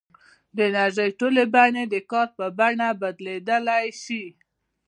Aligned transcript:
د 0.55 0.57
انرژۍ 0.69 1.09
ټولې 1.19 1.43
بڼې 1.53 1.83
د 1.93 1.95
کار 2.11 2.27
په 2.37 2.45
بڼه 2.57 2.89
بدلېدای 3.01 3.85
شي. 4.03 4.23